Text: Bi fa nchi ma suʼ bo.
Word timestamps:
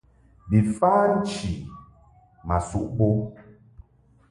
Bi 0.49 0.59
fa 0.77 0.91
nchi 1.15 1.49
ma 2.47 2.55
suʼ 2.67 2.87
bo. 2.97 3.07